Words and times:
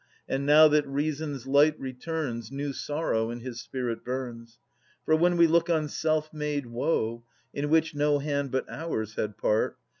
And 0.27 0.47
now 0.47 0.67
that 0.67 0.87
Reason's 0.87 1.45
light 1.45 1.79
returns. 1.79 2.51
New 2.51 2.73
sorrow 2.73 3.29
in 3.29 3.41
his 3.41 3.61
spirit 3.61 4.03
burns. 4.03 4.57
For 5.05 5.15
when 5.15 5.37
we 5.37 5.45
look 5.45 5.69
on 5.69 5.87
self 5.89 6.33
made 6.33 6.65
woe, 6.65 7.23
In 7.53 7.69
which 7.69 7.93
no 7.93 8.17
hand 8.17 8.49
but 8.49 8.67
ours 8.67 9.13
had 9.13 9.37
part. 9.37 9.77